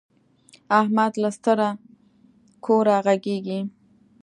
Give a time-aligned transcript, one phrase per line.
[0.79, 1.69] احمد له ستره
[2.65, 3.59] کوره غږيږي.